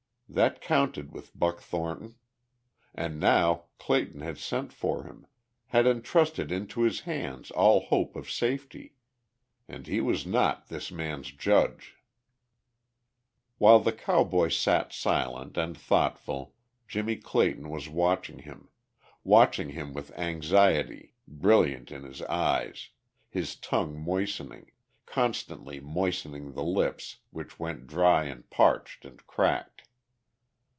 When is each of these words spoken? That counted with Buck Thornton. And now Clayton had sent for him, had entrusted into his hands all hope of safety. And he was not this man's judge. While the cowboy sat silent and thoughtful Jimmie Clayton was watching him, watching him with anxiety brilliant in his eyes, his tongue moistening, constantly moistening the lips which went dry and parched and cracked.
That 0.33 0.61
counted 0.61 1.11
with 1.11 1.37
Buck 1.37 1.59
Thornton. 1.59 2.15
And 2.95 3.19
now 3.19 3.65
Clayton 3.79 4.21
had 4.21 4.37
sent 4.37 4.71
for 4.71 5.03
him, 5.03 5.27
had 5.65 5.85
entrusted 5.85 6.53
into 6.53 6.83
his 6.83 7.01
hands 7.01 7.51
all 7.51 7.81
hope 7.81 8.15
of 8.15 8.31
safety. 8.31 8.95
And 9.67 9.87
he 9.87 9.99
was 9.99 10.25
not 10.25 10.69
this 10.69 10.89
man's 10.89 11.33
judge. 11.33 11.97
While 13.57 13.81
the 13.81 13.91
cowboy 13.91 14.47
sat 14.47 14.93
silent 14.93 15.57
and 15.57 15.77
thoughtful 15.77 16.55
Jimmie 16.87 17.17
Clayton 17.17 17.67
was 17.67 17.89
watching 17.89 18.39
him, 18.39 18.69
watching 19.25 19.71
him 19.71 19.93
with 19.93 20.17
anxiety 20.17 21.13
brilliant 21.27 21.91
in 21.91 22.03
his 22.03 22.21
eyes, 22.21 22.91
his 23.27 23.57
tongue 23.57 23.99
moistening, 23.99 24.71
constantly 25.05 25.81
moistening 25.81 26.53
the 26.53 26.63
lips 26.63 27.17
which 27.31 27.59
went 27.59 27.85
dry 27.85 28.23
and 28.23 28.49
parched 28.49 29.03
and 29.03 29.27
cracked. 29.27 29.67